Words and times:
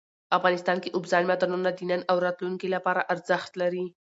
افغانستان 0.37 0.77
کې 0.83 0.93
اوبزین 0.95 1.23
معدنونه 1.29 1.69
د 1.73 1.79
نن 1.91 2.01
او 2.11 2.17
راتلونکي 2.25 2.67
لپاره 2.75 3.07
ارزښت 3.13 3.51
لري. 3.61 3.85